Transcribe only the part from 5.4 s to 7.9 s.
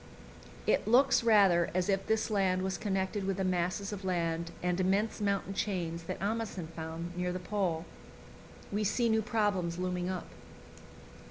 chains that Amundsen found near the Pole.